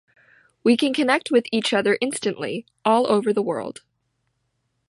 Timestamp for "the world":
3.31-3.83